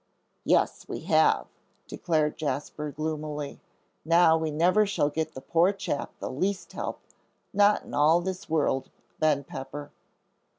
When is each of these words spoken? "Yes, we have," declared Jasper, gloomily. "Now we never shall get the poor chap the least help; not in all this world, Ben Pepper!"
"Yes, 0.45 0.87
we 0.89 1.01
have," 1.01 1.45
declared 1.87 2.35
Jasper, 2.35 2.89
gloomily. 2.91 3.61
"Now 4.03 4.35
we 4.35 4.49
never 4.49 4.87
shall 4.87 5.11
get 5.11 5.35
the 5.35 5.41
poor 5.41 5.71
chap 5.73 6.11
the 6.17 6.31
least 6.31 6.73
help; 6.73 7.01
not 7.53 7.83
in 7.83 7.93
all 7.93 8.19
this 8.19 8.49
world, 8.49 8.89
Ben 9.19 9.43
Pepper!" 9.43 9.91